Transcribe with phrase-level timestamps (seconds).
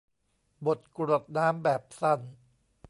[0.67, 2.19] บทกรวดน้ำแบบสั้น